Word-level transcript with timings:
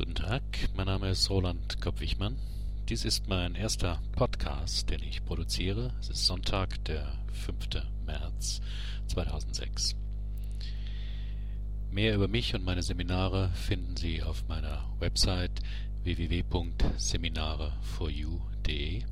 Guten 0.00 0.14
Tag, 0.14 0.42
mein 0.76 0.86
Name 0.86 1.10
ist 1.10 1.28
Roland 1.28 1.82
Kopp-Wichmann. 1.82 2.38
Dies 2.88 3.04
ist 3.04 3.28
mein 3.28 3.54
erster 3.54 4.00
Podcast, 4.12 4.88
den 4.88 5.02
ich 5.02 5.22
produziere. 5.26 5.92
Es 6.00 6.08
ist 6.08 6.24
Sonntag, 6.24 6.82
der 6.86 7.18
5. 7.34 7.84
März 8.06 8.62
2006. 9.08 9.94
Mehr 11.90 12.14
über 12.14 12.28
mich 12.28 12.54
und 12.54 12.64
meine 12.64 12.82
Seminare 12.82 13.50
finden 13.52 13.94
Sie 13.94 14.22
auf 14.22 14.48
meiner 14.48 14.90
Website 15.00 15.60
www.seminare4u.de. 16.04 19.02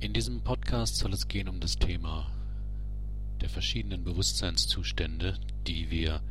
In 0.00 0.12
diesem 0.14 0.40
Podcast 0.40 0.96
soll 0.96 1.12
es 1.12 1.28
gehen 1.28 1.50
um 1.50 1.60
das 1.60 1.76
Thema 1.76 2.32
der 3.42 3.50
verschiedenen 3.50 4.04
Bewusstseinszustände, 4.04 5.38
die 5.66 5.90
wir 5.90 6.22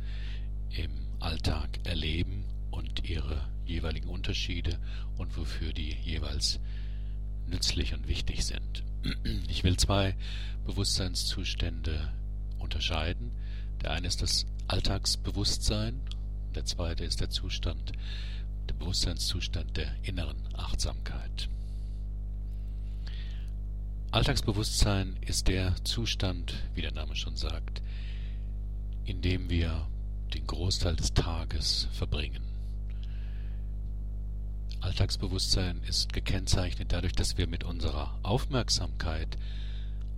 im 0.70 0.90
Alltag 1.20 1.78
erleben 1.84 2.55
und 2.76 3.08
ihre 3.08 3.42
jeweiligen 3.64 4.08
Unterschiede 4.08 4.78
und 5.16 5.36
wofür 5.36 5.72
die 5.72 5.96
jeweils 6.04 6.60
nützlich 7.48 7.94
und 7.94 8.06
wichtig 8.06 8.44
sind. 8.44 8.84
Ich 9.48 9.64
will 9.64 9.76
zwei 9.76 10.14
Bewusstseinszustände 10.66 12.12
unterscheiden. 12.58 13.32
Der 13.82 13.92
eine 13.92 14.08
ist 14.08 14.22
das 14.22 14.46
Alltagsbewusstsein, 14.68 16.00
der 16.54 16.64
zweite 16.64 17.04
ist 17.04 17.20
der 17.20 17.30
Zustand, 17.30 17.92
der 18.68 18.74
Bewusstseinszustand 18.74 19.76
der 19.76 19.88
inneren 20.02 20.42
Achtsamkeit. 20.54 21.48
Alltagsbewusstsein 24.10 25.16
ist 25.20 25.48
der 25.48 25.74
Zustand, 25.84 26.54
wie 26.74 26.82
der 26.82 26.92
Name 26.92 27.14
schon 27.16 27.36
sagt, 27.36 27.82
in 29.04 29.22
dem 29.22 29.50
wir 29.50 29.86
den 30.34 30.46
Großteil 30.46 30.96
des 30.96 31.14
Tages 31.14 31.88
verbringen. 31.92 32.45
Alltagsbewusstsein 34.80 35.82
ist 35.88 36.12
gekennzeichnet 36.12 36.92
dadurch, 36.92 37.12
dass 37.12 37.36
wir 37.36 37.46
mit 37.46 37.64
unserer 37.64 38.18
Aufmerksamkeit 38.22 39.36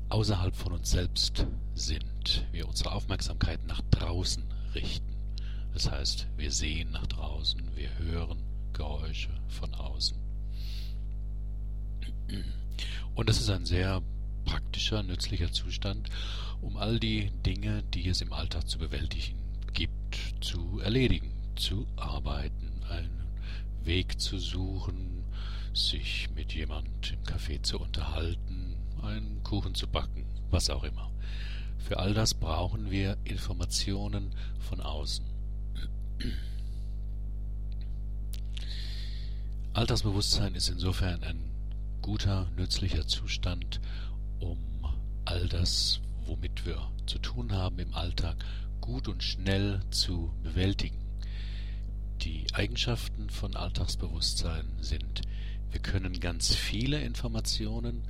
außerhalb 0.09 0.55
von 0.55 0.73
uns 0.73 0.91
selbst 0.91 1.47
sind. 1.75 2.47
Wir 2.53 2.69
unsere 2.69 2.93
Aufmerksamkeit 2.93 3.67
nach 3.67 3.83
draußen 3.91 4.45
richten. 4.75 5.15
Das 5.75 5.91
heißt, 5.91 6.27
wir 6.37 6.51
sehen 6.51 6.91
nach 6.93 7.07
draußen, 7.07 7.63
wir 7.75 7.97
hören 7.99 8.39
Geräusche 8.73 9.31
von 9.49 9.75
außen. 9.75 10.17
Und 13.15 13.29
das 13.29 13.41
ist 13.41 13.51
ein 13.51 13.67
sehr 13.67 14.03
praktischer, 14.45 15.03
nützlicher 15.03 15.53
Zustand, 15.53 16.09
um 16.61 16.77
all 16.77 16.99
die 16.99 17.31
Dinge, 17.45 17.83
die 17.95 18.09
es 18.09 18.21
im 18.21 18.33
Alltag 18.33 18.69
zu 18.69 18.79
bewältigen 18.79 19.37
gibt, 19.73 20.35
zu 20.41 20.81
erledigen, 20.81 21.31
zu 21.57 21.87
arbeiten, 21.97 22.83
einen 22.89 23.28
Weg 23.89 24.21
zu 24.21 24.39
suchen, 24.39 25.25
sich 25.73 26.29
mit 26.37 26.53
jemand 26.53 27.11
im 27.11 27.23
Café 27.23 27.63
zu 27.63 27.81
unterhalten, 27.81 28.77
einen 29.03 29.43
Kuchen 29.43 29.75
zu 29.75 29.87
backen, 29.89 30.27
was 30.51 30.69
auch 30.69 30.85
immer. 30.85 31.11
Für 31.79 31.99
all 31.99 32.13
das 32.13 32.35
brauchen 32.35 32.91
wir 32.91 33.17
Informationen 33.25 34.35
von 34.61 34.83
außen. 34.83 35.25
Altersbewusstsein 39.73 40.55
ist 40.55 40.69
insofern 40.69 41.23
ein 41.25 41.51
guter, 42.03 42.51
nützlicher 42.59 43.07
Zustand, 43.07 43.81
um 44.39 44.59
all 45.25 45.49
das, 45.49 46.01
womit 46.27 46.67
wir 46.67 46.79
zu 47.07 47.19
tun 47.21 47.53
haben 47.53 47.79
im 47.79 47.95
Alltag, 47.95 48.37
gut 48.83 49.09
und 49.09 49.23
schnell 49.23 49.81
zu 49.91 50.31
bewältigen. 50.43 51.08
Die 52.23 52.47
Eigenschaften 52.53 53.31
von 53.31 53.55
Alltagsbewusstsein 53.55 54.65
sind, 54.81 55.23
wir 55.71 55.81
können 55.81 56.19
ganz 56.19 56.55
viele 56.55 57.01
Informationen 57.01 58.03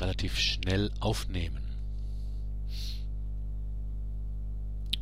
relativ 0.00 0.38
schnell 0.38 0.90
aufnehmen. 1.00 1.62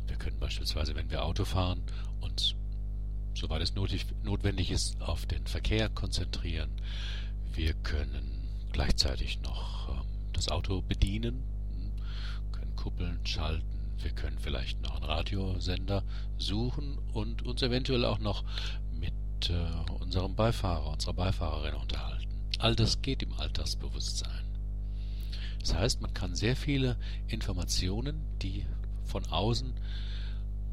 Wir 0.07 0.15
können 0.15 0.39
beispielsweise, 0.39 0.95
wenn 0.95 1.11
wir 1.11 1.25
Auto 1.25 1.43
fahren, 1.43 1.81
uns, 2.21 2.55
soweit 3.33 3.61
es 3.61 3.75
notwendig 3.75 4.71
ist, 4.71 5.01
auf 5.01 5.25
den 5.25 5.45
Verkehr 5.45 5.89
konzentrieren. 5.89 6.71
Wir 7.53 7.73
können 7.73 8.47
gleichzeitig 8.71 9.41
noch 9.41 9.89
ähm, 9.89 10.05
das 10.33 10.47
Auto 10.49 10.81
bedienen, 10.81 11.43
können 12.51 12.75
Kuppeln 12.75 13.19
schalten, 13.25 13.76
wir 14.01 14.11
können 14.11 14.37
vielleicht 14.39 14.81
noch 14.81 14.95
einen 14.95 15.05
Radiosender 15.05 16.03
suchen 16.37 16.97
und 17.13 17.43
uns 17.43 17.61
eventuell 17.61 18.05
auch 18.05 18.19
noch 18.19 18.43
mit 18.93 19.13
äh, 19.49 19.93
unserem 19.99 20.35
Beifahrer, 20.35 20.91
unserer 20.91 21.13
Beifahrerin 21.13 21.75
unterhalten. 21.75 22.27
All 22.59 22.75
das 22.75 23.01
geht 23.01 23.23
im 23.23 23.33
Altersbewusstsein. 23.33 24.45
Das 25.59 25.73
heißt, 25.73 26.01
man 26.01 26.13
kann 26.13 26.35
sehr 26.35 26.55
viele 26.55 26.97
Informationen, 27.27 28.21
die 28.41 28.65
von 29.05 29.25
außen 29.25 29.73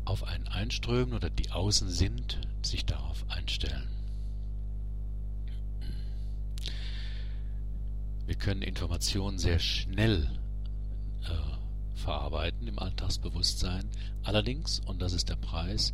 auf 0.04 0.24
einen 0.24 0.48
einströmen 0.48 1.14
oder 1.14 1.30
die 1.30 1.50
außen 1.50 1.88
sind, 1.88 2.38
sich 2.62 2.84
darauf 2.84 3.24
einstellen. 3.28 3.88
Wir 8.26 8.36
können 8.36 8.62
Informationen 8.62 9.38
sehr 9.38 9.58
schnell 9.58 10.30
äh, 11.24 11.53
verarbeiten 12.04 12.68
im 12.68 12.78
Alltagsbewusstsein. 12.78 13.88
Allerdings, 14.22 14.80
und 14.80 15.00
das 15.00 15.14
ist 15.14 15.30
der 15.30 15.36
Preis, 15.36 15.92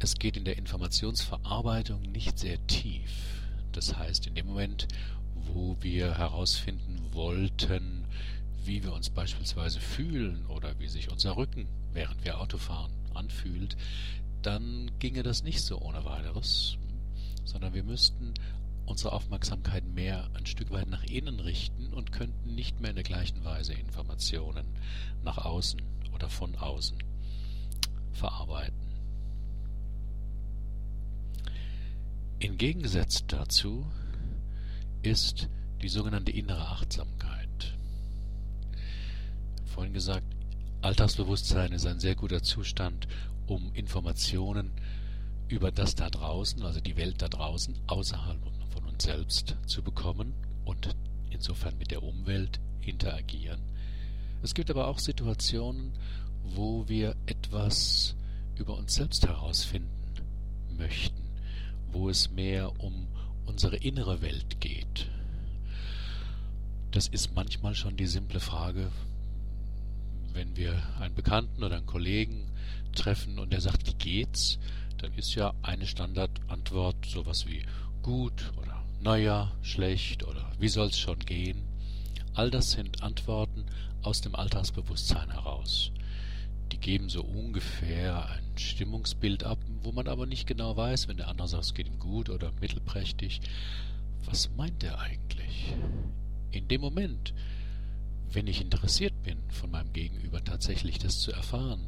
es 0.00 0.16
geht 0.16 0.36
in 0.36 0.44
der 0.44 0.58
Informationsverarbeitung 0.58 2.02
nicht 2.02 2.38
sehr 2.38 2.64
tief. 2.66 3.10
Das 3.72 3.96
heißt, 3.96 4.26
in 4.26 4.34
dem 4.34 4.46
Moment, 4.46 4.88
wo 5.34 5.76
wir 5.80 6.18
herausfinden 6.18 7.00
wollten, 7.12 8.04
wie 8.64 8.82
wir 8.82 8.92
uns 8.92 9.08
beispielsweise 9.10 9.78
fühlen 9.78 10.44
oder 10.46 10.78
wie 10.80 10.88
sich 10.88 11.10
unser 11.10 11.36
Rücken, 11.36 11.68
während 11.92 12.24
wir 12.24 12.40
Auto 12.40 12.58
fahren, 12.58 12.92
anfühlt, 13.14 13.76
dann 14.42 14.90
ginge 14.98 15.22
das 15.22 15.44
nicht 15.44 15.62
so 15.62 15.80
ohne 15.80 16.04
weiteres, 16.04 16.76
sondern 17.44 17.72
wir 17.72 17.84
müssten 17.84 18.34
unsere 18.88 19.12
Aufmerksamkeit 19.12 19.86
mehr 19.86 20.28
ein 20.34 20.46
Stück 20.46 20.70
weit 20.70 20.88
nach 20.88 21.04
innen 21.04 21.40
richten 21.40 21.92
und 21.92 22.10
könnten 22.10 22.54
nicht 22.54 22.80
mehr 22.80 22.90
in 22.90 22.96
der 22.96 23.04
gleichen 23.04 23.44
Weise 23.44 23.74
Informationen 23.74 24.66
nach 25.22 25.38
außen 25.38 25.80
oder 26.14 26.30
von 26.30 26.56
außen 26.56 26.96
verarbeiten. 28.12 28.88
Im 32.38 32.56
Gegensatz 32.56 33.26
dazu 33.26 33.86
ist 35.02 35.48
die 35.82 35.88
sogenannte 35.88 36.32
innere 36.32 36.68
Achtsamkeit. 36.68 37.76
Vorhin 39.66 39.92
gesagt, 39.92 40.26
Alltagsbewusstsein 40.80 41.72
ist 41.72 41.86
ein 41.86 42.00
sehr 42.00 42.14
guter 42.14 42.42
Zustand, 42.42 43.06
um 43.46 43.72
Informationen 43.74 44.70
über 45.48 45.72
das 45.72 45.94
da 45.94 46.08
draußen, 46.08 46.62
also 46.62 46.80
die 46.80 46.96
Welt 46.96 47.20
da 47.20 47.28
draußen, 47.28 47.74
außerhalb 47.86 48.38
uns 48.98 49.04
selbst 49.04 49.54
zu 49.66 49.80
bekommen 49.80 50.34
und 50.64 50.96
insofern 51.30 51.78
mit 51.78 51.92
der 51.92 52.02
Umwelt 52.02 52.58
interagieren. 52.80 53.60
Es 54.42 54.54
gibt 54.54 54.70
aber 54.70 54.88
auch 54.88 54.98
Situationen, 54.98 55.92
wo 56.42 56.88
wir 56.88 57.14
etwas 57.26 58.16
über 58.56 58.76
uns 58.76 58.96
selbst 58.96 59.24
herausfinden 59.24 59.88
möchten, 60.76 61.22
wo 61.92 62.08
es 62.10 62.32
mehr 62.32 62.72
um 62.80 63.06
unsere 63.46 63.76
innere 63.76 64.20
Welt 64.20 64.60
geht. 64.60 65.08
Das 66.90 67.06
ist 67.06 67.36
manchmal 67.36 67.76
schon 67.76 67.96
die 67.96 68.08
simple 68.08 68.40
Frage, 68.40 68.90
wenn 70.32 70.56
wir 70.56 70.74
einen 70.98 71.14
Bekannten 71.14 71.62
oder 71.62 71.76
einen 71.76 71.86
Kollegen 71.86 72.50
treffen 72.96 73.38
und 73.38 73.52
der 73.52 73.60
sagt, 73.60 73.86
wie 73.86 73.94
geht's, 73.94 74.58
dann 74.96 75.12
ist 75.12 75.36
ja 75.36 75.54
eine 75.62 75.86
Standardantwort 75.86 77.06
sowas 77.06 77.46
wie 77.46 77.64
gut 78.02 78.52
oder 78.56 78.77
naja, 79.00 79.52
schlecht 79.62 80.24
oder 80.24 80.50
wie 80.58 80.68
soll's 80.68 80.98
schon 80.98 81.18
gehen? 81.20 81.62
All 82.34 82.50
das 82.50 82.72
sind 82.72 83.02
Antworten 83.02 83.66
aus 84.02 84.20
dem 84.20 84.34
Alltagsbewusstsein 84.34 85.30
heraus. 85.30 85.92
Die 86.72 86.78
geben 86.78 87.08
so 87.08 87.22
ungefähr 87.22 88.28
ein 88.28 88.58
Stimmungsbild 88.58 89.44
ab, 89.44 89.58
wo 89.82 89.92
man 89.92 90.08
aber 90.08 90.26
nicht 90.26 90.46
genau 90.46 90.76
weiß, 90.76 91.08
wenn 91.08 91.16
der 91.16 91.28
andere 91.28 91.48
sagt, 91.48 91.64
es 91.64 91.74
geht 91.74 91.88
ihm 91.88 91.98
gut 91.98 92.28
oder 92.28 92.52
mittelprächtig. 92.60 93.40
Was 94.24 94.50
meint 94.56 94.82
er 94.82 94.98
eigentlich? 95.00 95.74
In 96.50 96.68
dem 96.68 96.80
Moment, 96.80 97.32
wenn 98.30 98.46
ich 98.46 98.60
interessiert 98.60 99.22
bin, 99.22 99.38
von 99.48 99.70
meinem 99.70 99.92
Gegenüber 99.92 100.44
tatsächlich 100.44 100.98
das 100.98 101.20
zu 101.20 101.32
erfahren, 101.32 101.86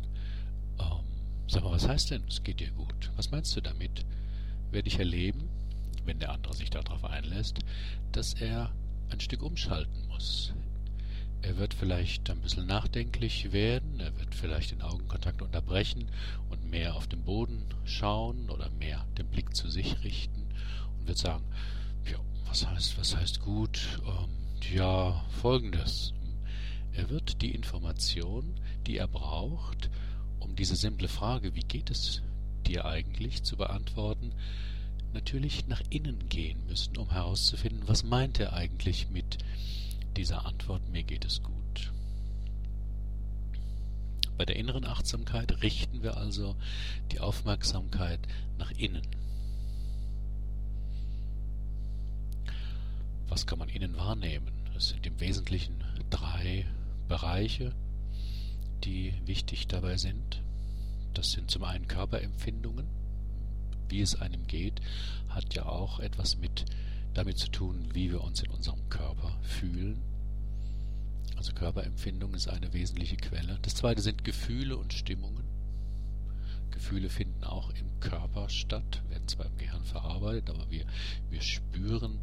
ähm, 0.79 1.05
sag 1.47 1.65
mal, 1.65 1.73
was 1.73 1.87
heißt 1.87 2.11
denn, 2.11 2.25
es 2.29 2.43
geht 2.43 2.61
dir 2.61 2.71
gut? 2.71 3.11
Was 3.17 3.31
meinst 3.31 3.55
du 3.57 3.61
damit? 3.61 4.07
Werde 4.71 4.89
ich 4.89 4.99
erleben, 4.99 5.49
wenn 6.05 6.19
der 6.19 6.33
andere 6.33 6.55
sich 6.55 6.71
darauf 6.71 7.05
einlässt, 7.05 7.59
dass 8.13 8.35
er 8.35 8.73
ein 9.11 9.21
Stück 9.21 9.43
umschalten 9.43 10.07
muss. 10.09 10.53
Er 11.43 11.57
wird 11.57 11.73
vielleicht 11.73 12.29
ein 12.31 12.41
bisschen 12.41 12.67
nachdenklich 12.67 13.53
werden, 13.53 13.99
er 13.99 14.17
wird 14.19 14.35
vielleicht 14.35 14.73
den 14.73 14.83
Augenkontakt 14.83 15.41
unterbrechen 15.41 16.11
und 16.51 16.71
mehr 16.71 16.95
auf 16.95 17.07
den 17.09 17.25
Boden 17.25 17.65
schauen 17.85 18.51
oder 18.51 18.69
mehr 18.71 19.07
den 19.17 19.27
Blick 19.27 19.57
zu 19.57 19.71
sich 19.71 20.05
richten 20.05 20.47
und 20.99 21.09
wird 21.09 21.17
sagen, 21.17 21.45
ja, 22.11 22.19
was 22.47 22.67
heißt, 22.67 22.99
was 22.99 23.17
heißt 23.17 23.41
gut? 23.41 24.01
Ähm, 24.07 24.29
ja, 24.75 25.25
folgendes. 25.41 26.13
Er 26.93 27.09
wird 27.09 27.41
die 27.41 27.55
Information, 27.55 28.61
die 28.87 28.99
er 28.99 29.09
braucht, 29.09 29.89
um 30.41 30.57
diese 30.57 30.77
simple 30.77 31.09
Frage, 31.09 31.55
wie 31.55 31.61
geht 31.61 31.91
es 31.91 32.23
dir 32.67 32.85
eigentlich, 32.85 33.43
zu 33.43 33.57
beantworten, 33.57 34.35
natürlich 35.13 35.67
nach 35.67 35.83
innen 35.91 36.29
gehen 36.29 36.67
müssen, 36.67 36.97
um 36.97 37.11
herauszufinden, 37.11 37.87
was 37.87 38.05
meint 38.05 38.41
er 38.41 38.53
eigentlich 38.53 39.09
mit 39.11 39.39
dieser 40.17 40.47
Antwort, 40.47 40.89
mir 40.91 41.03
geht 41.03 41.25
es 41.25 41.43
gut. 41.43 41.93
Bei 44.37 44.45
der 44.45 44.57
inneren 44.57 44.87
Achtsamkeit 44.87 45.63
richten 45.63 46.03
wir 46.03 46.17
also 46.17 46.57
die 47.13 47.21
Aufmerksamkeit 47.21 48.21
nach 48.59 48.71
innen. 48.71 49.07
Was 53.29 53.47
kann 53.47 53.59
man 53.59 53.69
innen 53.69 53.97
wahrnehmen? 53.97 54.51
Es 54.77 54.89
sind 54.89 55.07
im 55.07 55.21
Wesentlichen 55.21 55.85
drei 56.09 56.67
Bereiche, 57.07 57.73
die 58.83 59.15
wichtig 59.27 59.69
dabei 59.69 59.97
sind. 59.99 60.43
Das 61.15 61.33
sind 61.33 61.51
zum 61.51 61.65
einen 61.65 61.87
Körperempfindungen. 61.87 63.00
Wie 63.91 64.01
es 64.01 64.15
einem 64.15 64.47
geht, 64.47 64.81
hat 65.29 65.55
ja 65.55 65.67
auch 65.67 66.01
etwas 66.01 66.39
mit 66.39 66.65
damit 67.15 67.39
zu 67.39 67.51
tun, 67.51 67.89
wie 67.93 68.11
wir 68.11 68.23
uns 68.23 68.43
in 68.43 68.51
unserem 68.51 68.89
Körper 68.89 69.37
fühlen. 69.43 70.01
Also 71.37 71.53
Körperempfindung 71.53 72.35
ist 72.35 72.49
eine 72.49 72.73
wesentliche 72.73 73.17
Quelle. 73.17 73.59
Das 73.63 73.75
zweite 73.75 74.03
sind 74.03 74.25
Gefühle 74.25 74.77
und 74.77 74.93
Stimmungen. 74.93 75.45
Gefühle 76.71 77.09
finden 77.09 77.45
auch 77.45 77.71
im 77.71 77.99
Körper 78.01 78.49
statt, 78.49 79.03
werden 79.09 79.27
zwar 79.27 79.47
im 79.47 79.57
Gehirn 79.59 79.85
verarbeitet, 79.85 80.51
aber 80.51 80.71
wir, 80.71 80.85
wir 81.29 81.41
spüren 81.43 82.21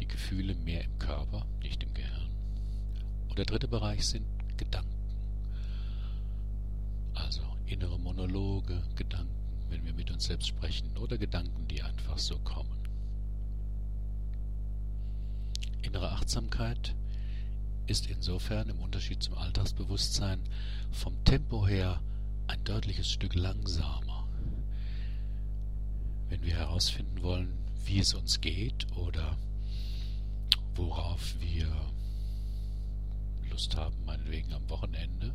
die 0.00 0.08
Gefühle 0.08 0.54
mehr 0.54 0.82
im 0.82 0.98
Körper, 0.98 1.46
nicht 1.62 1.82
im 1.82 1.92
Gehirn. 1.92 2.30
Und 3.28 3.38
der 3.38 3.44
dritte 3.44 3.68
Bereich 3.68 4.06
sind 4.06 4.26
Gedanken. 4.56 4.90
Also 7.14 7.42
innere 7.66 7.98
Monologe, 7.98 8.82
Gedanken, 8.96 9.41
wenn 9.72 9.86
wir 9.86 9.94
mit 9.94 10.10
uns 10.10 10.24
selbst 10.24 10.48
sprechen, 10.48 10.96
oder 10.98 11.16
Gedanken, 11.16 11.66
die 11.66 11.82
einfach 11.82 12.18
so 12.18 12.38
kommen. 12.40 12.68
Innere 15.80 16.12
Achtsamkeit 16.12 16.94
ist 17.86 18.06
insofern 18.06 18.68
im 18.68 18.78
Unterschied 18.80 19.22
zum 19.22 19.34
Alltagsbewusstsein 19.34 20.40
vom 20.92 21.24
Tempo 21.24 21.66
her 21.66 22.00
ein 22.46 22.62
deutliches 22.64 23.10
Stück 23.10 23.34
langsamer. 23.34 24.28
Wenn 26.28 26.42
wir 26.44 26.54
herausfinden 26.54 27.22
wollen, 27.22 27.52
wie 27.84 27.98
es 27.98 28.14
uns 28.14 28.40
geht 28.40 28.86
oder 28.94 29.36
worauf 30.74 31.34
wir 31.40 31.66
Lust 33.50 33.76
haben, 33.76 33.96
meinetwegen 34.04 34.52
am 34.52 34.68
Wochenende, 34.68 35.34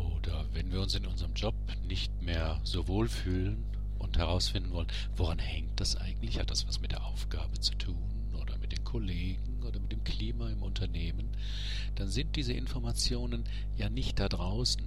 oder 0.00 0.46
wenn 0.52 0.72
wir 0.72 0.80
uns 0.80 0.94
in 0.94 1.06
unserem 1.06 1.34
Job 1.34 1.54
nicht 1.86 2.22
mehr 2.22 2.60
so 2.64 2.88
wohl 2.88 3.08
fühlen 3.08 3.64
und 3.98 4.16
herausfinden 4.18 4.72
wollen, 4.72 4.88
woran 5.16 5.38
hängt 5.38 5.78
das 5.78 5.96
eigentlich? 5.96 6.38
Hat 6.38 6.50
das 6.50 6.66
was 6.66 6.80
mit 6.80 6.92
der 6.92 7.04
Aufgabe 7.04 7.60
zu 7.60 7.74
tun 7.74 8.34
oder 8.40 8.56
mit 8.58 8.72
den 8.72 8.84
Kollegen 8.84 9.62
oder 9.62 9.78
mit 9.80 9.92
dem 9.92 10.04
Klima 10.04 10.48
im 10.50 10.62
Unternehmen? 10.62 11.28
Dann 11.96 12.08
sind 12.08 12.36
diese 12.36 12.52
Informationen 12.52 13.44
ja 13.76 13.88
nicht 13.88 14.18
da 14.18 14.28
draußen 14.28 14.82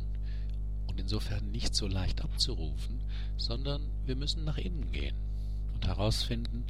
und 0.88 1.00
insofern 1.00 1.52
nicht 1.52 1.76
so 1.76 1.88
leicht 1.88 2.22
abzurufen, 2.22 3.02
sondern 3.38 3.82
wir 4.06 4.16
müssen 4.16 4.44
nach 4.44 4.58
innen 4.58 4.92
gehen 4.92 5.16
und 5.74 5.86
herausfinden, 5.88 6.66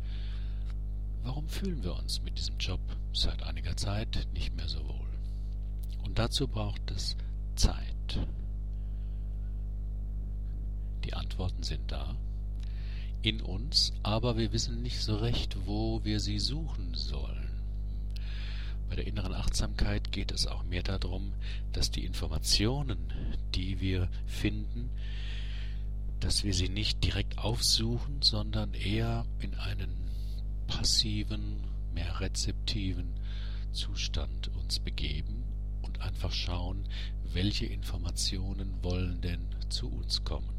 warum 1.24 1.48
fühlen 1.48 1.84
wir 1.84 1.96
uns 1.96 2.22
mit 2.22 2.38
diesem 2.38 2.58
Job 2.58 2.82
seit 3.14 3.44
einiger 3.44 3.76
Zeit 3.78 4.28
nicht 4.34 4.56
mehr 4.56 4.68
so 4.68 4.80
wohl. 4.88 5.00
Und 6.04 6.20
dazu 6.20 6.48
braucht 6.48 6.92
es 6.92 7.16
Zeit. 7.56 8.03
Die 11.04 11.14
Antworten 11.14 11.64
sind 11.64 11.92
da. 11.92 12.16
In 13.22 13.42
uns, 13.42 13.94
aber 14.04 14.38
wir 14.38 14.52
wissen 14.52 14.82
nicht 14.82 15.00
so 15.00 15.16
recht, 15.16 15.56
wo 15.66 16.04
wir 16.04 16.20
sie 16.20 16.40
suchen 16.40 16.94
sollen. 16.94 17.50
Bei 18.90 18.96
der 18.96 19.08
inneren 19.08 19.34
Achtsamkeit 19.34 20.12
geht 20.12 20.32
es 20.32 20.46
auch 20.46 20.64
mehr 20.64 20.84
darum, 20.84 21.32
dass 21.72 21.90
die 21.90 22.06
Informationen, 22.06 22.98
die 23.56 23.80
wir 23.80 24.10
finden, 24.28 24.90
dass 26.20 26.44
wir 26.44 26.54
sie 26.54 26.70
nicht 26.70 27.04
direkt 27.04 27.38
aufsuchen, 27.38 28.22
sondern 28.22 28.74
eher 28.74 29.26
in 29.40 29.56
einen 29.56 29.94
passiven, 30.68 31.64
mehr 31.94 32.20
rezeptiven 32.20 33.14
Zustand 33.72 34.50
uns 34.56 34.80
begeben 34.80 35.53
einfach 36.04 36.32
schauen, 36.32 36.88
welche 37.34 37.66
Informationen 37.66 38.84
wollen 38.84 39.22
denn 39.22 39.48
zu 39.70 39.88
uns 39.90 40.24
kommen. 40.24 40.50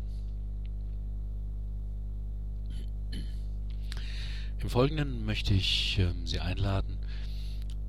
Im 4.64 4.70
Folgenden 4.70 5.26
möchte 5.26 5.52
ich 5.52 5.98
ähm, 5.98 6.26
Sie 6.26 6.40
einladen 6.40 6.98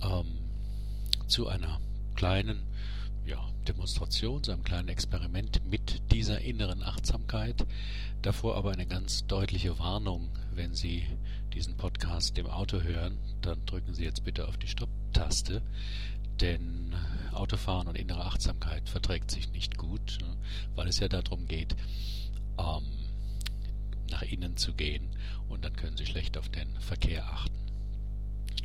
ähm, 0.02 0.26
zu 1.26 1.48
einer 1.48 1.80
kleinen 2.16 2.64
ja, 3.26 3.40
Demonstration, 3.68 4.44
zu 4.44 4.52
einem 4.52 4.64
kleinen 4.64 4.90
Experiment 4.90 5.62
mit 5.70 6.12
dieser 6.12 6.42
inneren 6.42 6.84
Achtsamkeit. 6.84 7.66
Davor 8.22 8.58
aber 8.58 8.72
eine 8.72 8.86
ganz 8.86 9.26
deutliche 9.26 9.80
Warnung, 9.80 10.30
wenn 10.54 10.74
Sie 10.74 11.08
diesen 11.54 11.78
Podcast 11.78 12.38
im 12.38 12.48
Auto 12.48 12.82
hören, 12.82 13.18
dann 13.42 13.66
drücken 13.66 13.94
Sie 13.94 14.04
jetzt 14.04 14.26
bitte 14.26 14.48
auf 14.48 14.58
die 14.58 14.68
Stopp-Taste, 14.68 15.62
denn 16.42 16.94
Autofahren 17.34 17.88
und 17.88 17.98
innere 17.98 18.26
Achtsamkeit 18.26 18.88
verträgt 18.90 19.32
sich 19.32 19.52
nicht 19.52 19.78
gut, 19.78 20.18
ne, 20.22 20.38
weil 20.76 20.88
es 20.88 21.00
ja 21.00 21.08
darum 21.08 21.48
geht, 21.48 21.76
ähm, 22.58 22.84
nach 24.10 24.22
innen 24.22 24.56
zu 24.58 24.74
gehen 24.74 25.10
und 25.50 25.66
dann 25.66 25.76
können 25.76 25.98
Sie 25.98 26.06
schlecht 26.06 26.38
auf 26.38 26.50
den 26.50 26.80
Verkehr 26.80 27.26
achten. 27.26 27.56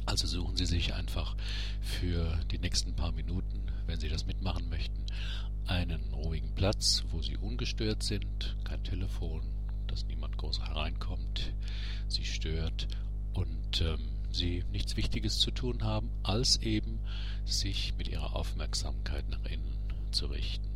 Also 0.06 0.26
suchen 0.26 0.56
Sie 0.56 0.66
sich 0.66 0.94
einfach 0.94 1.36
für 1.80 2.36
die 2.50 2.58
nächsten 2.58 2.94
paar 2.94 3.12
Minuten, 3.12 3.66
wenn 3.86 4.00
Sie 4.00 4.08
das 4.08 4.26
mitmachen 4.26 4.68
möchten, 4.68 5.04
einen 5.66 6.12
ruhigen 6.12 6.54
Platz, 6.54 7.04
wo 7.10 7.22
Sie 7.22 7.36
ungestört 7.36 8.02
sind, 8.02 8.56
kein 8.64 8.82
Telefon, 8.82 9.42
dass 9.86 10.06
niemand 10.06 10.36
groß 10.36 10.60
hereinkommt, 10.60 11.52
Sie 12.08 12.24
stört 12.24 12.88
und 13.34 13.80
ähm, 13.80 14.19
Sie 14.32 14.64
nichts 14.72 14.96
Wichtiges 14.96 15.38
zu 15.38 15.50
tun 15.50 15.82
haben, 15.82 16.10
als 16.22 16.58
eben 16.58 17.00
sich 17.44 17.94
mit 17.96 18.08
Ihrer 18.08 18.36
Aufmerksamkeit 18.36 19.28
nach 19.28 19.44
innen 19.44 19.76
zu 20.12 20.26
richten. 20.26 20.68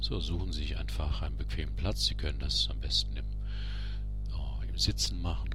So, 0.00 0.20
suchen 0.20 0.52
Sie 0.52 0.60
sich 0.60 0.76
einfach 0.78 1.22
einen 1.22 1.36
bequemen 1.36 1.74
Platz. 1.74 2.06
Sie 2.06 2.14
können 2.14 2.38
das 2.38 2.68
am 2.70 2.80
besten 2.80 3.16
im, 3.16 3.24
oh, 4.32 4.62
im 4.68 4.78
Sitzen 4.78 5.20
machen, 5.20 5.50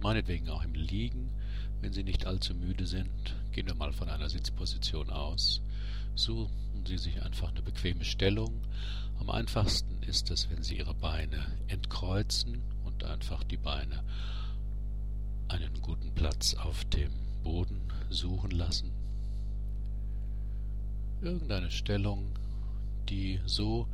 meinetwegen 0.00 0.48
auch 0.48 0.64
im 0.64 0.74
Liegen, 0.74 1.30
wenn 1.80 1.92
Sie 1.92 2.02
nicht 2.02 2.26
allzu 2.26 2.54
müde 2.54 2.86
sind. 2.86 3.34
Gehen 3.52 3.66
wir 3.66 3.74
mal 3.74 3.92
von 3.92 4.08
einer 4.08 4.30
Sitzposition 4.30 5.10
aus. 5.10 5.60
Suchen 6.14 6.86
Sie 6.86 6.98
sich 6.98 7.22
einfach 7.22 7.50
eine 7.50 7.62
bequeme 7.62 8.04
Stellung. 8.04 8.62
Am 9.20 9.30
einfachsten 9.30 10.02
ist 10.02 10.30
es, 10.30 10.50
wenn 10.50 10.62
Sie 10.62 10.78
Ihre 10.78 10.94
Beine 10.94 11.46
entkreuzen 11.68 12.62
einfach 13.04 13.44
die 13.44 13.56
Beine 13.56 14.02
einen 15.48 15.80
guten 15.82 16.14
Platz 16.14 16.54
auf 16.54 16.84
dem 16.86 17.12
Boden 17.42 17.80
suchen 18.10 18.50
lassen. 18.50 18.90
Irgendeine 21.20 21.70
Stellung, 21.70 22.38
die 23.08 23.40
so 23.46 23.86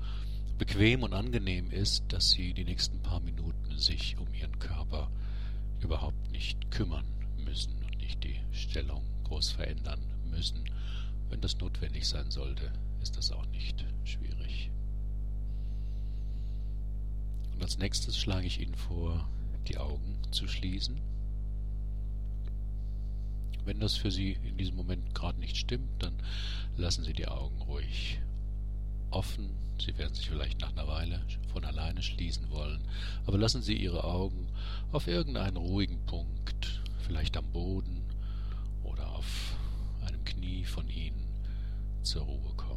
bequem 0.58 1.02
und 1.02 1.12
angenehm 1.14 1.70
ist, 1.70 2.04
dass 2.08 2.30
Sie 2.30 2.52
die 2.52 2.64
nächsten 2.64 3.00
paar 3.00 3.20
Minuten 3.20 3.76
sich 3.78 4.16
um 4.18 4.32
Ihren 4.34 4.58
Körper 4.58 5.10
überhaupt 5.80 6.30
nicht 6.30 6.70
kümmern 6.70 7.04
müssen 7.44 7.74
und 7.84 7.98
nicht 7.98 8.22
die 8.24 8.40
Stellung 8.52 9.02
groß 9.24 9.52
verändern 9.52 10.00
müssen. 10.30 10.64
Wenn 11.28 11.40
das 11.40 11.58
notwendig 11.58 12.08
sein 12.08 12.30
sollte, 12.30 12.72
ist 13.02 13.16
das 13.16 13.30
auch 13.30 13.46
nicht 13.46 13.84
schwierig. 14.04 14.70
Als 17.60 17.78
nächstes 17.78 18.16
schlage 18.16 18.46
ich 18.46 18.60
Ihnen 18.60 18.74
vor, 18.74 19.28
die 19.68 19.78
Augen 19.78 20.18
zu 20.30 20.48
schließen. 20.48 21.00
Wenn 23.64 23.80
das 23.80 23.96
für 23.96 24.10
Sie 24.10 24.38
in 24.44 24.56
diesem 24.56 24.76
Moment 24.76 25.14
gerade 25.14 25.38
nicht 25.40 25.56
stimmt, 25.56 26.02
dann 26.02 26.14
lassen 26.76 27.04
Sie 27.04 27.12
die 27.12 27.28
Augen 27.28 27.60
ruhig 27.62 28.20
offen. 29.10 29.50
Sie 29.84 29.96
werden 29.98 30.14
sich 30.14 30.28
vielleicht 30.28 30.60
nach 30.60 30.72
einer 30.72 30.88
Weile 30.88 31.22
von 31.52 31.64
alleine 31.64 32.02
schließen 32.02 32.50
wollen, 32.50 32.82
aber 33.26 33.38
lassen 33.38 33.62
Sie 33.62 33.76
Ihre 33.76 34.04
Augen 34.04 34.48
auf 34.90 35.06
irgendeinen 35.06 35.56
ruhigen 35.56 36.04
Punkt, 36.06 36.80
vielleicht 37.06 37.36
am 37.36 37.52
Boden 37.52 37.98
Knie 40.38 40.64
von 40.64 40.88
ihnen 40.88 41.26
zur 42.02 42.22
Ruhe 42.22 42.54
kommen. 42.56 42.67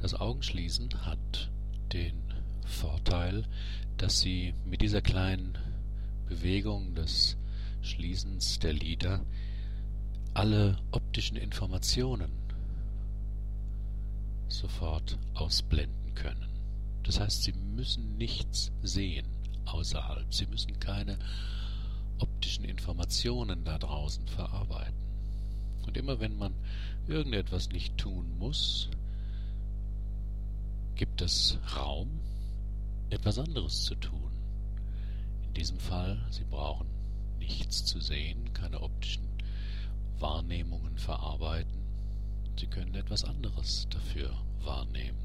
Das 0.00 0.14
Augenschließen 0.14 1.06
hat 1.06 1.50
den 1.92 2.22
Vorteil, 2.64 3.44
dass 3.96 4.20
Sie 4.20 4.54
mit 4.64 4.80
dieser 4.80 5.02
kleinen 5.02 5.58
Bewegung 6.28 6.94
des 6.94 7.36
Schließens 7.82 8.60
der 8.60 8.74
Lider 8.74 9.24
alle 10.34 10.78
optischen 10.92 11.36
Informationen 11.36 12.30
sofort 14.46 15.18
ausblenden 15.34 16.14
können. 16.14 16.48
Das 17.02 17.18
heißt, 17.18 17.42
Sie 17.42 17.52
müssen 17.52 18.16
nichts 18.18 18.70
sehen 18.82 19.26
außerhalb. 19.64 20.32
Sie 20.32 20.46
müssen 20.46 20.78
keine 20.78 21.18
optischen 22.18 22.64
Informationen 22.64 23.64
da 23.64 23.78
draußen 23.78 24.26
verarbeiten. 24.28 24.94
Und 25.86 25.96
immer 25.96 26.20
wenn 26.20 26.36
man 26.36 26.54
irgendetwas 27.06 27.70
nicht 27.70 27.96
tun 27.98 28.38
muss, 28.38 28.90
gibt 30.98 31.22
es 31.22 31.56
Raum, 31.76 32.10
etwas 33.08 33.38
anderes 33.38 33.84
zu 33.84 33.94
tun. 33.94 34.32
In 35.46 35.54
diesem 35.54 35.78
Fall, 35.78 36.18
Sie 36.30 36.42
brauchen 36.42 36.88
nichts 37.38 37.84
zu 37.84 38.00
sehen, 38.00 38.52
keine 38.52 38.80
optischen 38.80 39.22
Wahrnehmungen 40.18 40.98
verarbeiten. 40.98 41.78
Sie 42.58 42.66
können 42.66 42.96
etwas 42.96 43.22
anderes 43.22 43.86
dafür 43.90 44.36
wahrnehmen. 44.64 45.18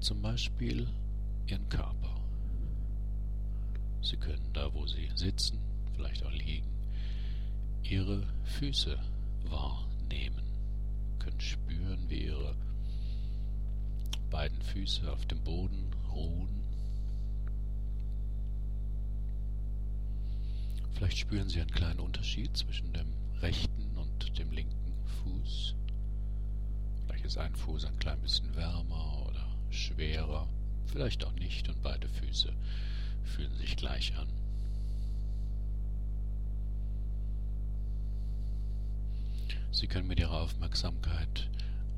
Zum 0.00 0.20
Beispiel 0.20 0.86
Ihren 1.46 1.66
Körper. 1.70 2.20
Sie 4.02 4.18
können 4.18 4.50
da, 4.52 4.72
wo 4.74 4.86
Sie 4.86 5.08
sitzen, 5.14 5.58
vielleicht 5.96 6.22
auch 6.22 6.32
liegen, 6.32 6.68
Ihre 7.82 8.26
Füße 8.44 8.98
wahrnehmen, 9.48 10.44
können 11.18 11.40
spüren, 11.40 12.10
wie 12.10 12.24
Ihre 12.26 12.54
beiden 14.30 14.60
Füße 14.60 15.10
auf 15.10 15.24
dem 15.26 15.40
Boden 15.40 15.90
ruhen. 16.12 16.48
Vielleicht 20.92 21.18
spüren 21.18 21.48
Sie 21.48 21.60
einen 21.60 21.70
kleinen 21.70 22.00
Unterschied 22.00 22.56
zwischen 22.56 22.92
dem 22.92 23.06
rechten 23.40 23.96
und 23.96 24.38
dem 24.38 24.50
linken 24.50 24.92
Fuß. 25.22 25.74
Vielleicht 27.06 27.24
ist 27.24 27.38
ein 27.38 27.54
Fuß 27.54 27.84
ein 27.84 27.98
klein 27.98 28.20
bisschen 28.20 28.54
wärmer 28.56 29.26
oder 29.28 29.46
schwerer, 29.70 30.48
vielleicht 30.86 31.24
auch 31.24 31.32
nicht 31.34 31.68
und 31.68 31.80
beide 31.82 32.08
Füße 32.08 32.52
fühlen 33.24 33.54
sich 33.56 33.76
gleich 33.76 34.16
an. 34.16 34.28
Sie 39.70 39.86
können 39.86 40.08
mit 40.08 40.18
Ihrer 40.18 40.40
Aufmerksamkeit 40.40 41.48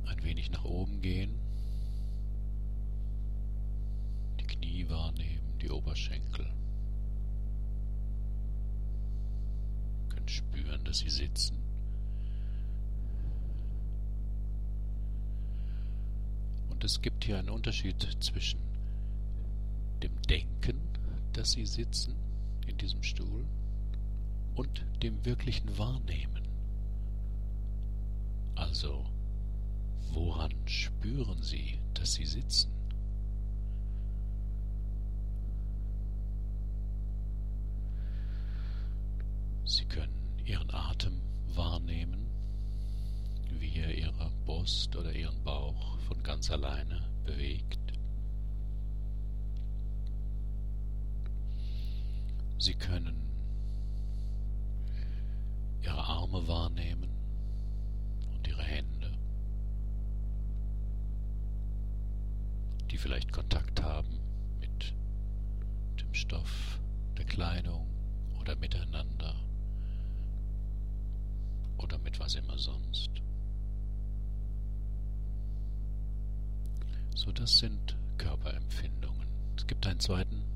ein 0.07 0.23
wenig 0.23 0.51
nach 0.51 0.65
oben 0.65 1.01
gehen 1.01 1.50
Knie 4.51 4.89
wahrnehmen, 4.89 5.59
die 5.63 5.71
Oberschenkel. 5.71 6.47
Können 10.09 10.29
spüren, 10.29 10.85
dass 10.85 10.99
sie 10.99 11.11
sitzen. 11.11 11.57
Und 16.69 16.85
es 16.85 17.01
gibt 17.01 17.25
hier 17.25 17.39
einen 17.39 17.51
Unterschied 17.51 18.01
zwischen 18.21 18.61
dem 20.03 20.13
Denken, 20.23 20.81
dass 21.33 21.53
sie 21.53 21.67
sitzen 21.67 22.15
in 22.67 22.77
diesem 22.79 23.03
Stuhl, 23.03 23.45
und 24.61 24.85
dem 25.03 25.25
wirklichen 25.25 25.79
Wahrnehmen. 25.79 26.43
Also, 28.55 29.07
woran 30.13 30.53
spüren 30.67 31.43
Sie, 31.43 31.79
dass 31.95 32.15
Sie 32.15 32.27
sitzen? 32.27 32.71
Brust 44.71 44.95
oder 44.95 45.13
Ihren 45.13 45.43
Bauch 45.43 45.99
von 46.07 46.23
ganz 46.23 46.49
alleine 46.49 47.03
bewegt. 47.25 47.81
Sie 52.59 52.75
können 52.75 53.17
Ihre 55.83 56.05
Arme 56.05 56.47
wahrnehmen 56.47 57.10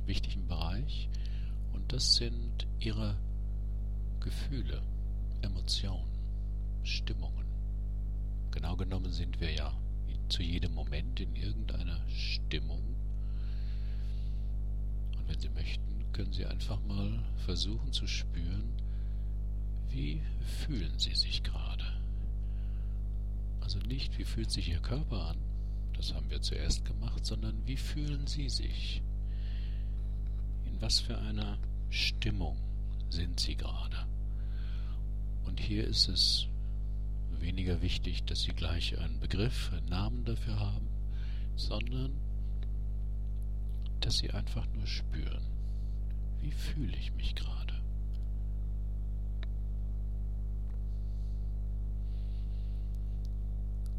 wichtigen 0.06 0.46
Bereich 0.46 1.08
und 1.72 1.92
das 1.92 2.14
sind 2.14 2.66
ihre 2.78 3.16
Gefühle, 4.20 4.82
Emotionen, 5.42 6.08
Stimmungen. 6.82 7.46
Genau 8.50 8.76
genommen 8.76 9.12
sind 9.12 9.40
wir 9.40 9.52
ja 9.52 9.74
zu 10.28 10.42
jedem 10.42 10.74
Moment 10.74 11.20
in 11.20 11.34
irgendeiner 11.34 12.00
Stimmung. 12.08 12.82
Und 15.16 15.28
wenn 15.28 15.38
Sie 15.38 15.50
möchten, 15.50 16.12
können 16.12 16.32
Sie 16.32 16.46
einfach 16.46 16.80
mal 16.84 17.22
versuchen 17.44 17.92
zu 17.92 18.06
spüren, 18.06 18.72
wie 19.90 20.20
fühlen 20.64 20.98
Sie 20.98 21.14
sich 21.14 21.42
gerade? 21.42 21.84
Also 23.60 23.78
nicht, 23.80 24.18
wie 24.18 24.24
fühlt 24.24 24.50
sich 24.50 24.68
Ihr 24.68 24.80
Körper 24.80 25.28
an, 25.28 25.36
das 25.96 26.14
haben 26.14 26.30
wir 26.30 26.40
zuerst 26.40 26.84
gemacht, 26.84 27.24
sondern 27.24 27.66
wie 27.66 27.76
fühlen 27.76 28.26
Sie 28.26 28.48
sich? 28.48 29.02
In 30.74 30.82
was 30.82 30.98
für 30.98 31.16
einer 31.16 31.56
Stimmung 31.88 32.56
sind 33.08 33.38
Sie 33.38 33.54
gerade? 33.54 34.08
Und 35.44 35.60
hier 35.60 35.86
ist 35.86 36.08
es 36.08 36.48
weniger 37.38 37.80
wichtig, 37.80 38.24
dass 38.24 38.42
Sie 38.42 38.52
gleich 38.52 38.98
einen 38.98 39.20
Begriff, 39.20 39.70
einen 39.72 39.88
Namen 39.88 40.24
dafür 40.24 40.58
haben, 40.58 40.88
sondern 41.54 42.10
dass 44.00 44.18
Sie 44.18 44.32
einfach 44.32 44.66
nur 44.74 44.88
spüren, 44.88 45.44
wie 46.42 46.50
fühle 46.50 46.96
ich 46.96 47.12
mich 47.12 47.36
gerade? 47.36 47.74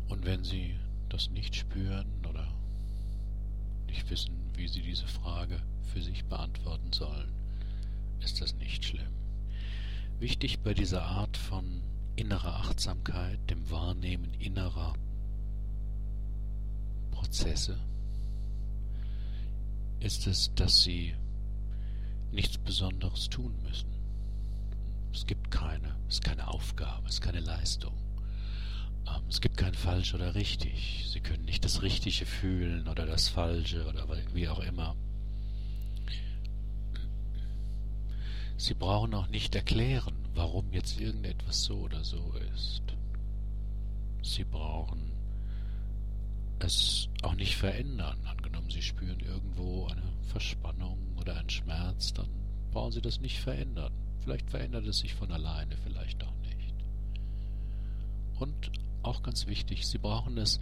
Und 0.10 0.26
wenn 0.26 0.44
Sie 0.44 0.76
das 1.08 1.30
nicht 1.30 1.56
spüren 1.56 2.08
oder 2.28 2.54
nicht 3.88 4.10
wissen, 4.10 4.45
wie 4.58 4.68
Sie 4.68 4.82
diese 4.82 5.08
Frage 5.08 5.62
für 5.84 6.02
sich 6.02 6.26
beantworten 6.26 6.92
sollen, 6.94 7.32
ist 8.20 8.42
das 8.42 8.56
nicht 8.56 8.86
schlimm. 8.86 9.14
Wichtig 10.20 10.60
bei 10.60 10.74
dieser 10.74 11.04
Art 11.04 11.38
von 11.38 11.82
innerer 12.16 12.56
Achtsamkeit, 12.56 13.40
dem 13.50 13.70
Wahrnehmen 13.70 14.34
innerer 14.36 14.94
Prozesse, 17.12 17.78
ist 20.00 20.28
es, 20.28 20.54
dass 20.56 20.84
Sie 20.84 21.16
nichts 22.32 22.58
Besonderes 22.58 23.30
tun 23.30 23.56
müssen. 23.64 23.90
Es 25.14 25.26
gibt 25.26 25.50
keine, 25.52 25.96
es 26.08 26.16
ist 26.16 26.24
keine 26.24 26.48
Aufgabe, 26.48 27.08
es 27.08 27.16
ist 27.16 27.22
keine 27.22 27.40
Leistung. 27.40 27.94
Es 29.30 29.42
gibt 29.42 29.58
kein 29.58 29.74
falsch 29.74 30.14
oder 30.14 30.36
richtig. 30.36 31.08
Sie 31.12 31.20
können 31.20 31.46
nicht 31.46 31.66
das 31.66 31.82
Richtige 31.82 32.26
fühlen 32.26 32.88
oder 32.88 33.06
das 33.06 33.28
Falsche 33.28 33.86
oder 33.88 34.08
wie 34.34 34.48
auch 34.48 34.60
immer. 34.60 34.96
Sie 38.58 38.74
brauchen 38.74 39.14
auch 39.14 39.28
nicht 39.28 39.54
erklären, 39.56 40.16
warum 40.34 40.72
jetzt 40.72 41.00
irgendetwas 41.00 41.64
so 41.64 41.80
oder 41.80 42.04
so 42.04 42.34
ist. 42.54 42.84
Sie 44.22 44.46
brauchen 44.46 45.12
es 46.60 47.10
auch 47.22 47.36
nicht 47.36 47.58
verändern. 47.58 48.18
Angenommen, 48.26 48.70
Sie 48.70 48.82
spüren 48.82 49.20
irgendwo 49.20 49.88
eine 49.88 50.14
Verspannung 50.28 50.98
oder 51.20 51.38
einen 51.38 51.50
Schmerz, 51.50 52.14
dann 52.14 52.30
brauchen 52.72 52.94
Sie 52.94 53.02
das 53.02 53.20
nicht 53.20 53.40
verändern. 53.40 53.92
Vielleicht 54.22 54.50
verändert 54.50 54.88
es 54.88 55.00
sich 55.00 55.14
von 55.14 55.32
alleine, 55.32 55.76
vielleicht 55.84 56.24
auch 56.24 56.38
nicht. 56.38 56.74
Und 58.40 58.72
auch 59.06 59.24
ganz 59.24 59.48
wichtig, 59.48 59.88
Sie 59.88 59.98
brauchen 59.98 60.38
es 60.38 60.60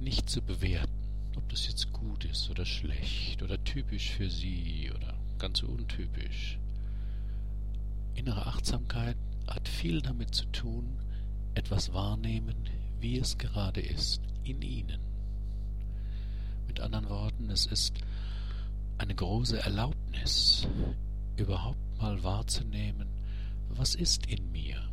nicht 0.00 0.28
zu 0.28 0.42
bewerten, 0.42 0.92
ob 1.36 1.48
das 1.48 1.66
jetzt 1.66 1.92
gut 1.92 2.24
ist 2.24 2.50
oder 2.50 2.64
schlecht 2.64 3.42
oder 3.42 3.62
typisch 3.64 4.10
für 4.10 4.30
Sie 4.30 4.90
oder 4.94 5.14
ganz 5.38 5.62
untypisch. 5.62 6.58
Innere 8.14 8.46
Achtsamkeit 8.46 9.16
hat 9.46 9.68
viel 9.68 10.00
damit 10.00 10.34
zu 10.34 10.46
tun, 10.46 10.88
etwas 11.54 11.92
wahrnehmen, 11.92 12.56
wie 13.00 13.18
es 13.18 13.38
gerade 13.38 13.80
ist, 13.80 14.20
in 14.44 14.62
Ihnen. 14.62 15.00
Mit 16.66 16.80
anderen 16.80 17.08
Worten, 17.08 17.50
es 17.50 17.66
ist 17.66 17.94
eine 18.98 19.14
große 19.14 19.58
Erlaubnis, 19.60 20.66
überhaupt 21.36 21.98
mal 21.98 22.22
wahrzunehmen, 22.22 23.08
was 23.68 23.94
ist 23.94 24.26
in 24.26 24.50
mir. 24.52 24.85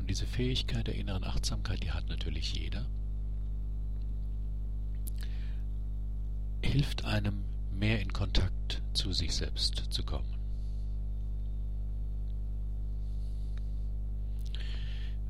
Und 0.00 0.08
diese 0.08 0.26
Fähigkeit 0.26 0.86
der 0.86 0.94
inneren 0.94 1.24
Achtsamkeit, 1.24 1.82
die 1.84 1.90
hat 1.90 2.08
natürlich 2.08 2.54
jeder. 2.54 2.86
Hilft 6.62 7.04
einem, 7.04 7.44
mehr 7.78 8.00
in 8.00 8.10
Kontakt 8.10 8.80
zu 8.94 9.12
sich 9.12 9.34
selbst 9.34 9.76
zu 9.90 10.02
kommen. 10.02 10.34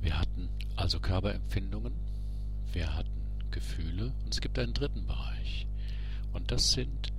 Wir 0.03 0.17
hatten 0.17 0.49
also 0.77 1.00
Körperempfindungen, 1.00 1.93
wir 2.73 2.95
hatten 2.95 3.11
Gefühle 3.50 4.12
und 4.25 4.33
es 4.33 4.41
gibt 4.41 4.57
einen 4.57 4.73
dritten 4.73 5.05
Bereich. 5.05 5.67
Und 6.33 6.53
das 6.53 6.71
sind 6.71 7.12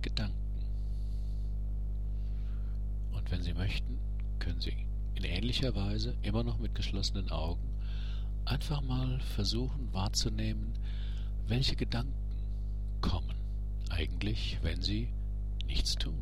Gedanken. 0.00 0.64
Und 3.12 3.30
wenn 3.30 3.42
Sie 3.42 3.52
möchten, 3.52 3.98
können 4.38 4.62
Sie 4.62 4.83
in 5.14 5.24
ähnlicher 5.24 5.74
Weise, 5.74 6.14
immer 6.22 6.44
noch 6.44 6.58
mit 6.58 6.74
geschlossenen 6.74 7.30
Augen, 7.30 7.62
einfach 8.44 8.80
mal 8.82 9.20
versuchen 9.20 9.92
wahrzunehmen, 9.92 10.74
welche 11.46 11.76
Gedanken 11.76 12.14
kommen. 13.00 13.34
Eigentlich, 13.90 14.58
wenn 14.62 14.82
Sie 14.82 15.08
nichts 15.66 15.96
tun. 15.96 16.18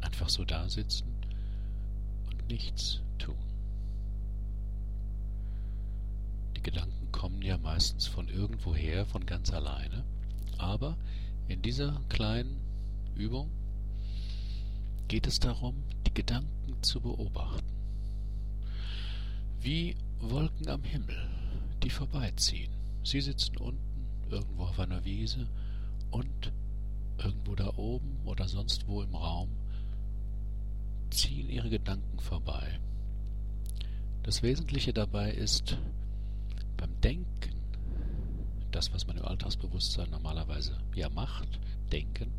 Einfach 0.00 0.28
so 0.28 0.44
da 0.44 0.68
sitzen 0.68 1.06
und 2.26 2.48
nichts 2.48 3.00
tun. 3.18 3.36
Die 6.56 6.62
Gedanken 6.62 7.10
kommen 7.12 7.42
ja 7.42 7.58
meistens 7.58 8.06
von 8.06 8.28
irgendwoher, 8.28 9.06
von 9.06 9.24
ganz 9.26 9.52
alleine. 9.52 10.04
Aber 10.58 10.96
in 11.48 11.62
dieser 11.62 12.00
kleinen 12.08 12.60
Übung 13.14 13.50
geht 15.08 15.26
es 15.26 15.38
darum, 15.40 15.74
die 16.06 16.14
Gedanken 16.14 16.82
zu 16.82 17.00
beobachten. 17.00 17.75
Wie 19.66 19.96
Wolken 20.20 20.68
am 20.68 20.84
Himmel, 20.84 21.28
die 21.82 21.90
vorbeiziehen. 21.90 22.70
Sie 23.02 23.20
sitzen 23.20 23.56
unten, 23.56 24.06
irgendwo 24.30 24.62
auf 24.62 24.78
einer 24.78 25.04
Wiese 25.04 25.48
und 26.12 26.52
irgendwo 27.18 27.56
da 27.56 27.72
oben 27.74 28.16
oder 28.24 28.46
sonst 28.46 28.86
wo 28.86 29.02
im 29.02 29.16
Raum 29.16 29.48
ziehen 31.10 31.50
ihre 31.50 31.68
Gedanken 31.68 32.20
vorbei. 32.20 32.78
Das 34.22 34.40
Wesentliche 34.44 34.92
dabei 34.92 35.32
ist, 35.32 35.76
beim 36.76 37.00
Denken, 37.00 37.56
das, 38.70 38.92
was 38.92 39.08
man 39.08 39.16
im 39.16 39.24
Alltagsbewusstsein 39.24 40.10
normalerweise 40.10 40.78
ja 40.94 41.08
macht, 41.08 41.58
denken, 41.90 42.30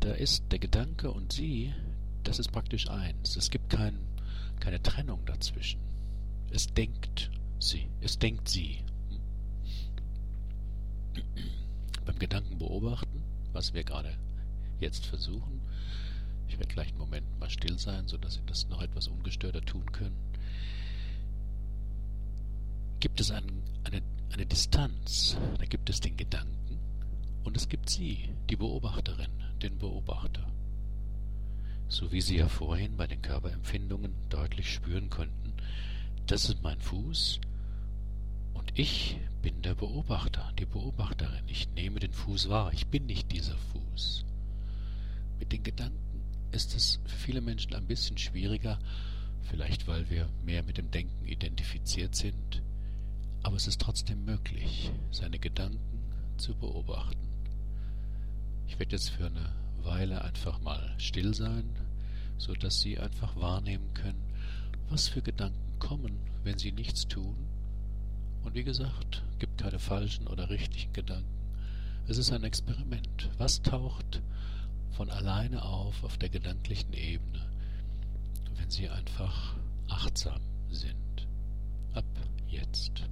da 0.00 0.10
ist 0.10 0.42
der 0.50 0.58
Gedanke 0.58 1.12
und 1.12 1.32
Sie, 1.32 1.72
das 2.24 2.40
ist 2.40 2.50
praktisch 2.50 2.90
eins. 2.90 3.36
Es 3.36 3.48
gibt 3.48 3.70
kein, 3.70 3.96
keine 4.58 4.82
Trennung 4.82 5.24
dazwischen. 5.24 5.89
Es 6.50 6.72
denkt 6.72 7.30
Sie, 7.58 7.88
es 8.00 8.18
denkt 8.18 8.48
Sie. 8.48 8.82
Beim 12.04 12.18
Gedanken 12.18 12.58
beobachten, 12.58 13.22
was 13.52 13.74
wir 13.74 13.84
gerade 13.84 14.16
jetzt 14.80 15.06
versuchen, 15.06 15.60
ich 16.48 16.58
werde 16.58 16.72
gleich 16.72 16.88
einen 16.88 16.98
Moment 16.98 17.38
mal 17.38 17.50
still 17.50 17.78
sein, 17.78 18.08
sodass 18.08 18.34
Sie 18.34 18.46
das 18.46 18.68
noch 18.68 18.82
etwas 18.82 19.08
ungestörter 19.08 19.60
tun 19.60 19.90
können 19.92 20.16
gibt 23.00 23.20
es 23.20 23.30
ein, 23.30 23.44
eine, 23.84 24.02
eine 24.32 24.46
Distanz. 24.46 25.36
Da 25.58 25.64
gibt 25.64 25.88
es 25.90 26.00
den 26.00 26.16
Gedanken 26.16 26.78
und 27.44 27.56
es 27.56 27.68
gibt 27.68 27.88
Sie, 27.88 28.28
die 28.48 28.56
Beobachterin, 28.56 29.30
den 29.62 29.78
Beobachter. 29.78 30.46
So 31.88 32.12
wie 32.12 32.20
Sie 32.20 32.36
ja 32.36 32.48
vorhin 32.48 32.96
bei 32.96 33.06
den 33.06 33.22
Körperempfindungen 33.22 34.14
deutlich 34.28 34.72
spüren 34.72 35.10
konnten, 35.10 35.54
das 36.26 36.48
ist 36.48 36.62
mein 36.62 36.80
Fuß 36.80 37.40
und 38.54 38.78
ich 38.78 39.18
bin 39.42 39.62
der 39.62 39.74
Beobachter, 39.74 40.52
die 40.58 40.66
Beobachterin. 40.66 41.44
Ich 41.46 41.68
nehme 41.74 41.98
den 41.98 42.12
Fuß 42.12 42.48
wahr, 42.48 42.72
ich 42.72 42.86
bin 42.86 43.06
nicht 43.06 43.32
dieser 43.32 43.56
Fuß. 43.56 44.24
Mit 45.38 45.52
den 45.52 45.62
Gedanken 45.62 46.22
ist 46.52 46.74
es 46.74 47.00
für 47.04 47.16
viele 47.16 47.40
Menschen 47.40 47.74
ein 47.74 47.86
bisschen 47.86 48.18
schwieriger, 48.18 48.78
vielleicht 49.42 49.86
weil 49.86 50.08
wir 50.10 50.28
mehr 50.44 50.62
mit 50.62 50.78
dem 50.78 50.90
Denken 50.90 51.26
identifiziert 51.26 52.14
sind, 52.14 52.62
aber 53.42 53.56
es 53.56 53.66
ist 53.66 53.80
trotzdem 53.80 54.24
möglich, 54.24 54.90
seine 55.10 55.38
Gedanken 55.38 56.02
zu 56.36 56.54
beobachten. 56.54 57.28
Ich 58.66 58.78
werde 58.78 58.92
jetzt 58.92 59.10
für 59.10 59.26
eine 59.26 59.52
Weile 59.82 60.22
einfach 60.22 60.60
mal 60.60 60.94
still 60.98 61.34
sein, 61.34 61.64
so 62.38 62.54
dass 62.54 62.80
Sie 62.80 62.98
einfach 62.98 63.36
wahrnehmen 63.36 63.92
können, 63.94 64.22
was 64.88 65.08
für 65.08 65.22
Gedanken 65.22 65.69
kommen, 65.80 66.20
wenn 66.44 66.58
Sie 66.58 66.70
nichts 66.70 67.08
tun. 67.08 67.34
Und 68.44 68.54
wie 68.54 68.62
gesagt, 68.62 69.24
gibt 69.38 69.58
keine 69.58 69.78
falschen 69.78 70.28
oder 70.28 70.48
richtigen 70.48 70.92
Gedanken. 70.92 71.40
Es 72.06 72.18
ist 72.18 72.32
ein 72.32 72.44
Experiment. 72.44 73.30
Was 73.38 73.62
taucht 73.62 74.22
von 74.92 75.10
alleine 75.10 75.62
auf 75.64 76.04
auf 76.04 76.18
der 76.18 76.28
gedanklichen 76.28 76.92
Ebene, 76.92 77.50
wenn 78.54 78.70
Sie 78.70 78.88
einfach 78.88 79.56
achtsam 79.88 80.40
sind? 80.70 81.26
Ab 81.94 82.04
jetzt. 82.48 83.02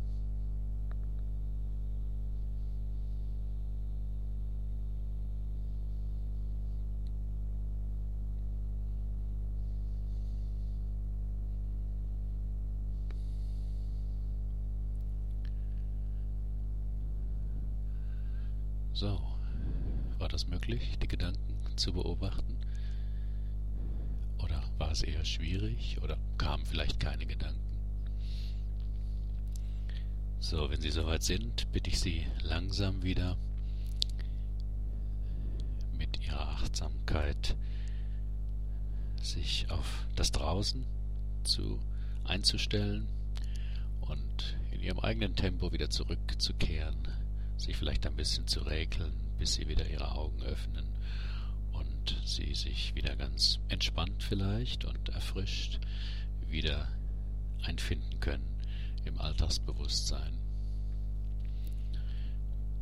So, 18.99 19.21
war 20.19 20.29
das 20.29 20.49
möglich, 20.49 20.99
die 21.01 21.07
Gedanken 21.07 21.39
zu 21.77 21.93
beobachten? 21.93 22.57
Oder 24.39 24.61
war 24.79 24.91
es 24.91 25.03
eher 25.03 25.25
schwierig? 25.25 25.99
Oder 26.03 26.19
kamen 26.37 26.67
vielleicht 26.67 26.99
keine 26.99 27.25
Gedanken? 27.25 27.61
So, 30.41 30.69
wenn 30.69 30.81
Sie 30.81 30.91
soweit 30.91 31.23
sind, 31.23 31.71
bitte 31.71 31.91
ich 31.91 32.01
Sie 32.01 32.27
langsam 32.43 33.05
wieder 33.05 33.37
mit 35.97 36.21
Ihrer 36.27 36.49
Achtsamkeit 36.49 37.55
sich 39.23 39.71
auf 39.71 40.09
das 40.17 40.33
Draußen 40.33 40.85
zu 41.45 41.79
einzustellen 42.25 43.07
und 44.01 44.57
in 44.73 44.81
Ihrem 44.81 44.99
eigenen 44.99 45.37
Tempo 45.37 45.71
wieder 45.71 45.89
zurückzukehren 45.89 46.97
sich 47.59 47.77
vielleicht 47.77 48.07
ein 48.07 48.17
bisschen 48.17 48.47
zu 48.47 48.61
räkeln, 48.61 49.13
bis 49.39 49.55
sie 49.55 49.69
wieder 49.69 49.89
ihre 49.89 50.13
Augen 50.13 50.43
öffnen 50.43 50.87
und 51.73 52.17
sie 52.25 52.55
sich 52.55 52.95
wieder 52.95 53.17
ganz 53.17 53.59
entspannt 53.69 54.23
vielleicht 54.23 54.85
und 54.85 55.09
erfrischt 55.11 55.79
wieder 56.49 56.89
einfinden 57.63 58.21
können 58.21 58.49
im 59.05 59.19
Alltagsbewusstsein. 59.19 60.39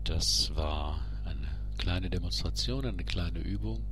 Das 0.05 0.55
war 0.55 1.05
eine 1.25 1.49
kleine 1.79 2.11
Demonstration, 2.11 2.87
eine 2.87 3.05
kleine 3.05 3.41
Übung 3.41 3.83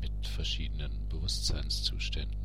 mit 0.00 0.26
verschiedenen 0.26 1.08
Bewusstseinszuständen. 1.08 2.38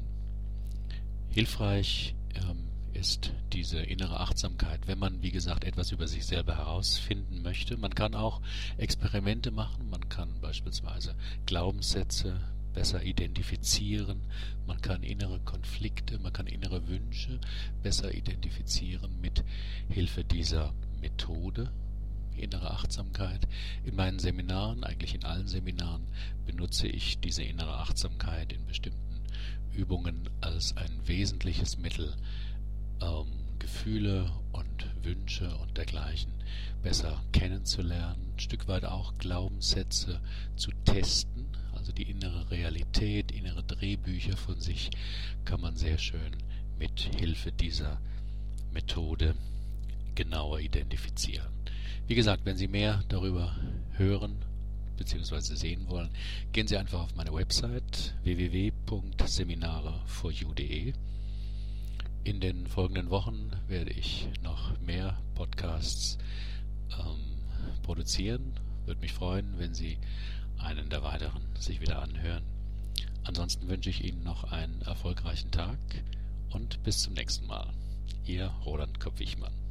Hilfreich 1.29 2.15
ähm, 2.35 2.68
ist 2.93 3.33
diese 3.53 3.79
innere 3.79 4.19
Achtsamkeit, 4.19 4.87
wenn 4.87 4.99
man, 4.99 5.21
wie 5.21 5.31
gesagt, 5.31 5.63
etwas 5.63 5.91
über 5.91 6.07
sich 6.07 6.25
selber 6.25 6.57
herausfinden 6.57 7.41
möchte. 7.41 7.77
Man 7.77 7.93
kann 7.93 8.15
auch 8.15 8.41
Experimente 8.77 9.51
machen, 9.51 9.89
man 9.89 10.09
kann 10.09 10.39
beispielsweise 10.41 11.15
Glaubenssätze 11.45 12.39
besser 12.73 13.03
identifizieren, 13.03 14.21
man 14.67 14.81
kann 14.81 15.03
innere 15.03 15.39
Konflikte, 15.39 16.19
man 16.19 16.33
kann 16.33 16.47
innere 16.47 16.87
Wünsche 16.87 17.39
besser 17.81 18.13
identifizieren 18.13 19.19
mit 19.21 19.43
Hilfe 19.89 20.23
dieser 20.23 20.73
Methode, 21.01 21.71
innere 22.37 22.71
Achtsamkeit. 22.71 23.47
In 23.83 23.95
meinen 23.95 24.19
Seminaren, 24.19 24.83
eigentlich 24.83 25.15
in 25.15 25.25
allen 25.25 25.47
Seminaren, 25.47 26.07
benutze 26.45 26.87
ich 26.87 27.19
diese 27.19 27.43
innere 27.43 27.79
Achtsamkeit 27.79 28.53
in 28.53 28.65
bestimmten 28.65 28.99
Übungen 29.73 30.29
als 30.41 30.75
ein 30.77 30.91
wesentliches 31.05 31.77
Mittel, 31.77 32.15
ähm, 33.01 33.27
Gefühle 33.59 34.31
und 34.51 34.87
Wünsche 35.03 35.55
und 35.57 35.77
dergleichen 35.77 36.31
besser 36.81 37.21
kennenzulernen, 37.31 38.33
ein 38.35 38.39
Stück 38.39 38.67
weit 38.67 38.85
auch 38.85 39.17
Glaubenssätze 39.17 40.19
zu 40.55 40.71
testen, 40.85 41.47
also 41.73 41.91
die 41.91 42.09
innere 42.09 42.49
Realität, 42.51 43.31
innere 43.31 43.63
Drehbücher 43.63 44.37
von 44.37 44.59
sich 44.59 44.91
kann 45.45 45.61
man 45.61 45.75
sehr 45.75 45.97
schön 45.97 46.35
mit 46.77 46.99
Hilfe 46.99 47.51
dieser 47.51 47.99
Methode 48.71 49.33
genauer 50.15 50.59
identifizieren. 50.59 51.47
Wie 52.07 52.15
gesagt, 52.15 52.45
wenn 52.45 52.57
Sie 52.57 52.67
mehr 52.67 53.03
darüber 53.09 53.55
hören 53.93 54.35
bzw. 54.97 55.55
sehen 55.55 55.87
wollen, 55.89 56.09
gehen 56.51 56.67
Sie 56.67 56.77
einfach 56.77 57.01
auf 57.01 57.15
meine 57.15 57.33
Website 57.33 58.13
www.seminare4u.de. 58.23 60.93
In 62.23 62.39
den 62.41 62.67
folgenden 62.67 63.09
Wochen 63.09 63.51
werde 63.67 63.91
ich 63.91 64.27
noch 64.43 64.77
mehr 64.81 65.17
Podcasts 65.35 66.17
ähm, 66.91 67.39
produzieren. 67.81 68.53
Würde 68.85 69.01
mich 69.01 69.13
freuen, 69.13 69.57
wenn 69.57 69.73
Sie 69.73 69.97
einen 70.57 70.89
der 70.89 71.03
weiteren 71.03 71.41
sich 71.57 71.79
wieder 71.81 72.01
anhören. 72.01 72.43
Ansonsten 73.23 73.67
wünsche 73.67 73.89
ich 73.89 74.03
Ihnen 74.03 74.23
noch 74.23 74.51
einen 74.51 74.81
erfolgreichen 74.81 75.51
Tag 75.51 75.77
und 76.51 76.83
bis 76.83 76.99
zum 76.99 77.13
nächsten 77.13 77.47
Mal. 77.47 77.67
Ihr 78.25 78.47
Roland 78.65 78.99
Kopf-Wichmann. 78.99 79.68